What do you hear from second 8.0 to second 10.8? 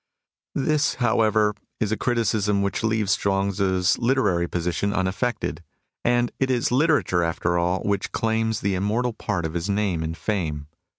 claims the im mortal part of his name and fame.